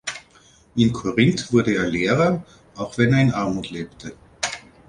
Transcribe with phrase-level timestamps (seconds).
[0.77, 2.43] In Korinth wurde er Lehrer,
[2.75, 4.15] auch wenn er in Armut lebte.